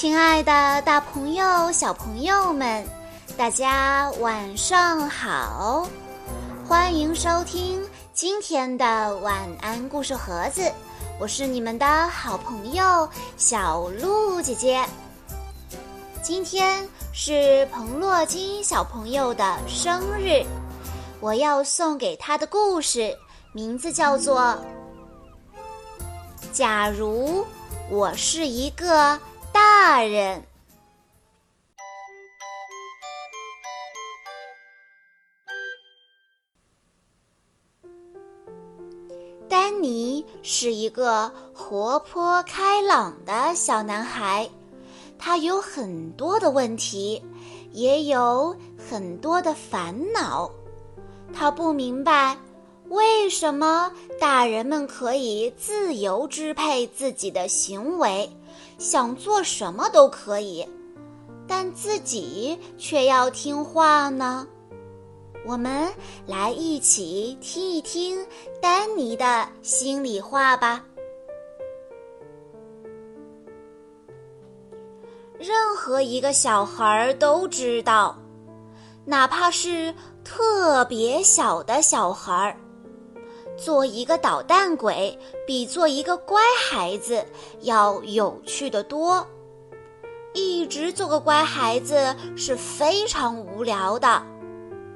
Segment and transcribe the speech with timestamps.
[0.00, 2.88] 亲爱的，大朋友、小朋友们，
[3.36, 5.86] 大家晚上好！
[6.66, 10.72] 欢迎收听今天的晚安故事盒子，
[11.18, 13.06] 我是你们的好朋友
[13.36, 14.82] 小鹿姐姐。
[16.22, 20.42] 今天是彭洛金小朋友的生日，
[21.20, 23.14] 我要送给他的故事
[23.52, 24.40] 名字叫做
[26.54, 27.44] 《假如
[27.90, 29.12] 我是一个》。
[29.52, 30.42] 大人，
[39.48, 44.48] 丹尼是一个活泼开朗的小男孩，
[45.18, 47.22] 他有很多的问题，
[47.72, 50.50] 也有很多的烦恼。
[51.32, 52.36] 他不明白
[52.88, 58.30] 为什么大人们可以自由支配自己的行为。
[58.78, 60.66] 想做什么都可以，
[61.46, 64.46] 但自己却要听话呢？
[65.46, 65.90] 我们
[66.26, 68.26] 来一起听一听
[68.60, 70.84] 丹尼的心里话吧。
[75.38, 78.18] 任何一个小孩都知道，
[79.06, 82.56] 哪怕是特别小的小孩儿。
[83.62, 85.16] 做一个捣蛋鬼
[85.46, 87.22] 比做一个乖孩子
[87.60, 89.26] 要有趣的多。
[90.32, 94.22] 一直做个乖孩子是非常无聊的，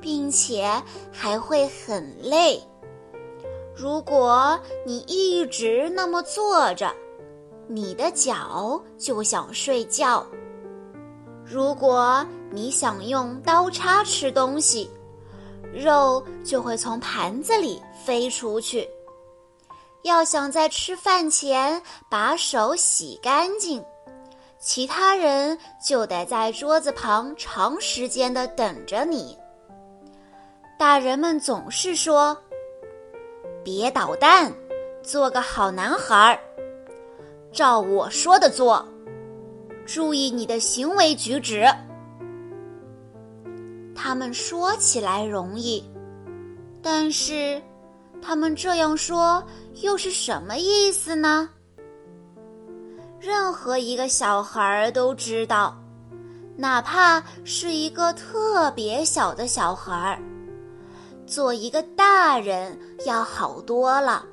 [0.00, 0.70] 并且
[1.12, 2.60] 还会很累。
[3.76, 6.92] 如果你一直那么坐着，
[7.68, 10.26] 你的脚就想睡觉。
[11.44, 14.90] 如果你想用刀叉吃东西，
[15.72, 18.88] 肉就会从盘子里飞出去。
[20.02, 23.84] 要想在吃饭前把手洗干净，
[24.58, 29.36] 其他人就得在桌子旁长时间的等着你。
[30.78, 32.36] 大人们总是说
[33.64, 34.52] ：“别捣蛋，
[35.02, 36.38] 做个好男孩儿，
[37.52, 38.86] 照我说的做，
[39.84, 41.66] 注意你的行为举止。”
[44.00, 45.84] 他们说起来容易，
[46.80, 47.60] 但是，
[48.22, 49.44] 他们这样说
[49.82, 51.50] 又是什么意思呢？
[53.18, 55.76] 任何一个小孩儿都知道，
[56.56, 60.22] 哪怕是一个特别小的小孩儿，
[61.26, 64.24] 做一个大人要好多了。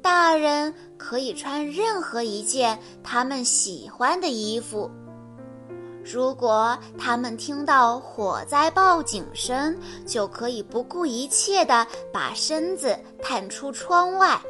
[0.00, 4.90] 大人可以穿任何一件他们喜欢的衣服。
[6.08, 14.40] 如果他们听到火灾报警声，就可以不顾一切地把身子探出窗外。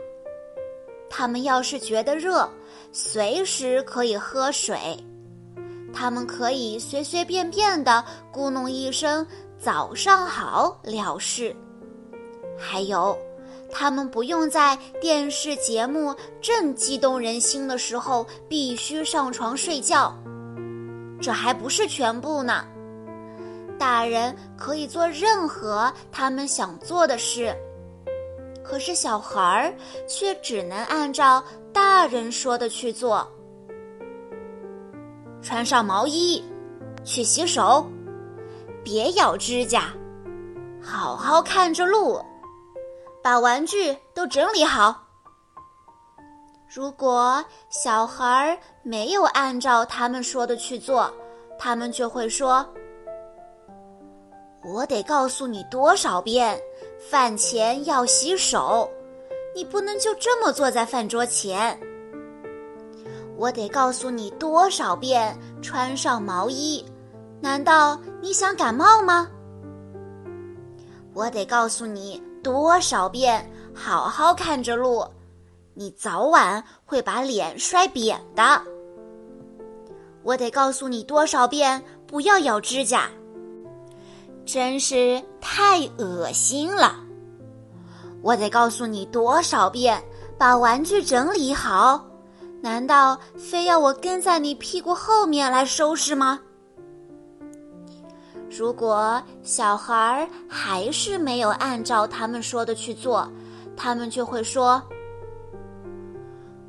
[1.09, 2.47] 他们要是觉得热，
[2.93, 5.03] 随时可以喝水。
[5.95, 9.27] 他们可以随随便便地咕哝一声
[9.59, 11.57] “早上好”了事。
[12.59, 13.17] 还有，
[13.71, 20.15] 他们不用在电视节目正激动人心的时候必须上床睡觉。
[21.21, 22.65] 这还不是全部呢，
[23.79, 27.55] 大人可以做任何他们想做的事，
[28.63, 29.75] 可是小孩儿
[30.07, 33.27] 却只能按照大人说的去做。
[35.43, 36.45] 穿上毛衣，
[37.05, 37.87] 去洗手，
[38.85, 39.85] 别咬指甲，
[40.83, 42.21] 好好看着路，
[43.23, 45.06] 把玩具都整理好。
[46.69, 51.11] 如果小孩没有按照他们说的去做，
[51.59, 52.67] 他们就会说
[54.65, 56.61] ：“我得告诉你多少遍，
[56.99, 58.91] 饭前要洗手，
[59.55, 61.79] 你不能就这么坐在饭桌前。
[63.37, 66.85] 我得告诉你多少遍，穿上毛衣，
[67.41, 69.31] 难道你想感冒吗？
[71.15, 75.07] 我得告诉你多少遍，好好看着路。”
[75.79, 78.63] 你早晚会把脸摔扁的。
[80.23, 83.11] 我得告诉你多少遍，不要咬指甲。
[84.47, 86.97] 真是太恶心了。
[88.23, 90.03] 我得告诉你多少遍，
[90.39, 92.03] 把玩具整理好。
[92.63, 96.41] 难道非要我跟在你屁股后面来收拾吗？
[98.51, 103.31] 如果小孩还是没有按照他们说的去做，
[103.77, 104.83] 他们就会说。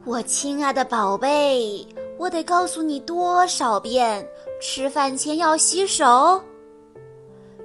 [0.07, 1.85] 我亲爱的宝贝，
[2.17, 4.25] 我得告诉你多少遍，
[4.61, 6.41] 吃饭前要洗手，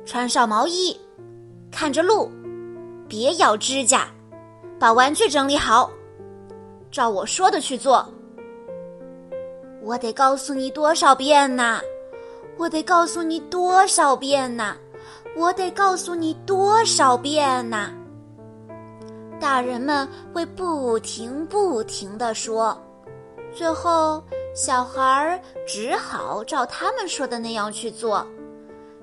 [0.05, 1.01] 穿上毛衣，
[1.71, 2.29] 看着路，
[3.07, 4.09] 别咬指甲，
[4.77, 5.89] 把玩具整理好，
[6.91, 8.05] 照我说的去做。
[9.81, 11.81] 我得告诉你多少遍呢？
[12.59, 14.77] 我得告诉你多少遍呢？
[15.37, 17.93] 我得告诉你多少遍呢？
[19.43, 22.81] 大人们会不停不停地说，
[23.53, 24.23] 最后
[24.55, 28.25] 小孩只好照他们说的那样去做：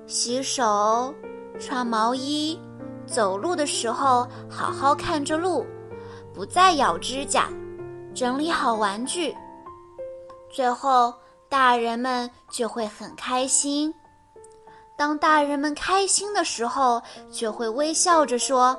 [0.06, 1.14] 洗手、
[1.58, 2.58] 穿毛衣、
[3.04, 5.66] 走路的时候好好看着路，
[6.32, 7.50] 不再咬指甲，
[8.14, 9.36] 整理好玩具。
[10.50, 11.12] 最后，
[11.50, 13.94] 大人们就会很开心。
[14.96, 18.74] 当大人们开心的时候，就会微笑着说。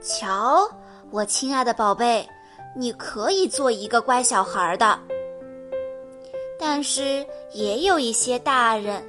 [0.00, 0.66] 瞧，
[1.10, 2.26] 我亲爱的宝贝，
[2.74, 4.98] 你可以做一个乖小孩的。
[6.58, 9.02] 但是也有一些大人，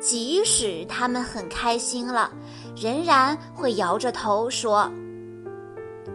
[0.00, 2.30] 即使他们很开心了，
[2.76, 4.90] 仍然会摇着头说：“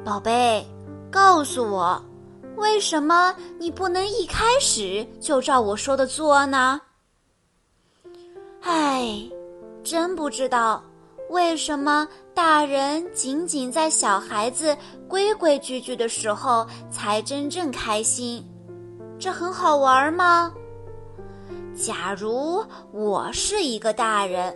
[0.05, 0.65] 宝贝，
[1.11, 2.03] 告诉我，
[2.57, 6.79] 为什么你不能一开始就照我说的做呢？”
[8.61, 9.19] 唉，
[9.83, 10.83] 真不知道。
[11.29, 14.75] 为什么大人仅仅在小孩子
[15.07, 18.43] 规规矩矩的时候才真正开心？
[19.19, 20.51] 这很好玩吗？
[21.75, 24.55] 假如我是一个大人，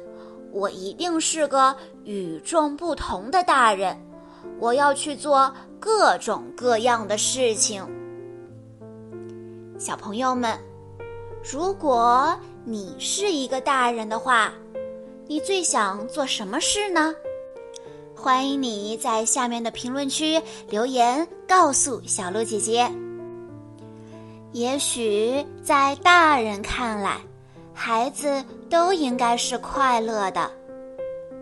[0.51, 3.97] 我一定是个与众不同的大人。
[4.59, 7.85] 我要去做各种各样的事情。
[9.77, 10.57] 小朋友们，
[11.43, 14.53] 如果你是一个大人的话。
[15.27, 17.11] 你最想做什么事呢？
[18.15, 22.89] 欢迎你在下面的评论区留言告诉小鹿姐姐。
[24.51, 27.17] 也许在大人看来，
[27.73, 30.49] 孩子都应该是快乐的，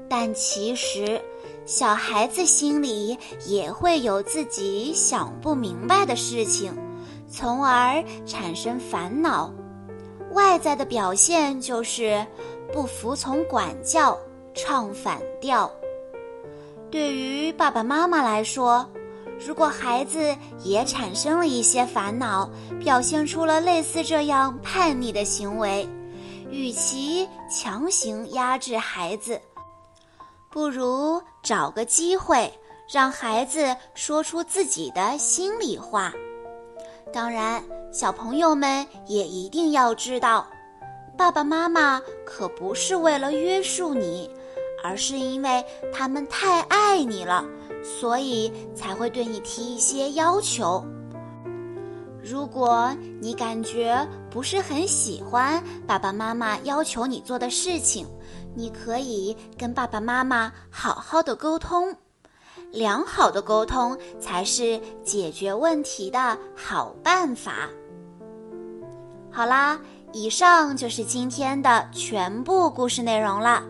[0.09, 1.21] 但其实
[1.65, 6.75] 小孩子心里也会有自己想不明白的事情，
[7.29, 9.53] 从而产生烦恼。
[10.31, 12.25] 外在的表现就是。
[12.73, 14.17] 不服从管教，
[14.55, 15.71] 唱反调。
[16.93, 18.87] 对于爸爸妈妈来说，
[19.43, 22.47] 如果孩子也产生了一些烦恼，
[22.79, 25.89] 表现出了类似这样叛逆的行为，
[26.51, 29.41] 与其强行压制孩子，
[30.51, 32.53] 不如找个机会
[32.87, 36.13] 让孩子说出自己的心里话。
[37.11, 40.45] 当然，小朋友们也一定要知道。
[41.17, 44.29] 爸爸妈妈可不是为了约束你，
[44.83, 47.43] 而是因为他们太爱你了，
[47.81, 50.85] 所以才会对你提一些要求。
[52.21, 58.05] 如果你感觉不是很喜欢爸爸妈妈要求你做的事情，
[58.53, 61.95] 你可以跟爸爸妈妈好好的沟通，
[62.71, 67.69] 良好的沟通才是解决问题的好办法。
[69.31, 69.79] 好啦。
[70.15, 73.63] 以上就是今天的全部故事内容了。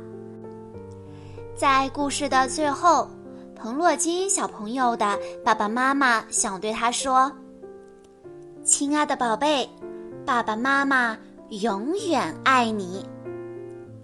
[1.56, 3.08] 在故事的最后，
[3.56, 7.32] 彭洛金小朋友的爸爸妈妈想对他说
[8.66, 9.70] ：“亲爱的宝贝，
[10.26, 11.16] 爸爸妈妈
[11.62, 13.06] 永远爱你。”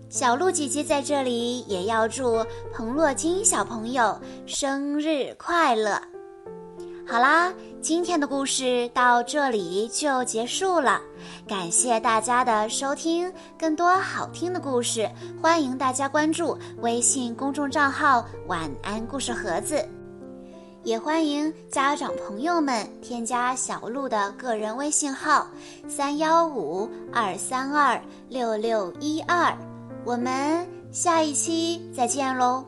[0.09, 5.99] 小鹿姐姐在这里也要祝彭洛金小朋友生日快乐。
[7.09, 7.51] 好啦。
[7.81, 11.01] 今天的故事到这里就结束了，
[11.47, 13.33] 感谢大家的收听。
[13.57, 15.09] 更多好听的故事，
[15.41, 19.83] 欢迎大家关注微信公众账号“晚安故事盒子”，
[20.83, 25.47] 也欢迎家长朋友们添加小鹿的个人微信号：
[25.87, 29.57] 三幺五二三二六六一二。
[30.05, 32.65] 我们下一期再见喽！